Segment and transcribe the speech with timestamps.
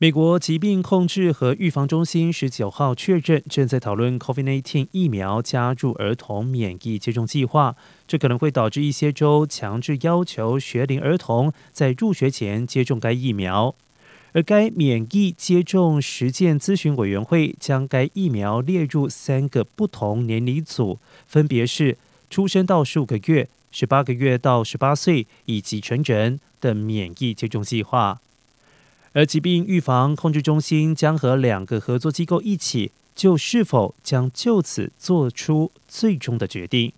[0.00, 7.74] 美国疾病控制和预防中心十九号确认，正在讨论 COVID-19 疫苗加入儿童免疫接种计划。
[8.06, 13.74] 这可能会导致一些州强制要求学龄儿童在入学前接种该疫苗。
[14.34, 21.98] 而该免疫接种实践咨询委员会将该疫苗列入三个不同年龄组，分别是
[22.30, 28.20] 出生到十五个月、十八个月到十八岁以及成人的免疫接种计划。
[29.12, 36.92] 而疾病预防控制中心将和两个合作机构一起，就是否将就此做出最终的决定。